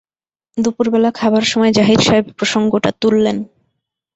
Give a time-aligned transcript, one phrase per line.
[0.57, 3.37] দুপুরবেলা খাবার সময় জাহিদ সাহেব প্রসঙ্গটা তুললেন।